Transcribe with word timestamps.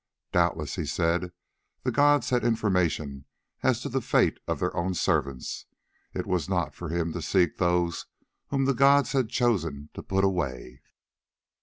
"Doubtless," 0.31 0.77
he 0.77 0.85
said, 0.87 1.31
"the 1.83 1.91
gods 1.91 2.31
had 2.31 2.43
information 2.43 3.25
as 3.61 3.81
to 3.81 3.87
the 3.89 4.01
fate 4.01 4.39
of 4.47 4.59
their 4.59 4.75
own 4.75 4.95
servants—it 4.95 6.25
was 6.25 6.49
not 6.49 6.73
for 6.73 6.89
him 6.89 7.13
to 7.13 7.21
seek 7.21 7.57
those 7.57 8.07
whom 8.47 8.65
the 8.65 8.73
gods 8.73 9.11
had 9.11 9.29
chosen 9.29 9.91
to 9.93 10.01
put 10.01 10.23
away." 10.23 10.81